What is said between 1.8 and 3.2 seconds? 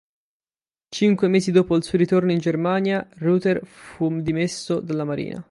suo ritorno in Germania,